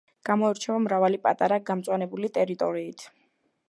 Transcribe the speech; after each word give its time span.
გამოირჩევა 0.29 0.77
მრავალი 0.85 1.21
პატარა 1.27 1.61
გამწვანებული 1.69 2.35
ტერიტორიით. 2.39 3.11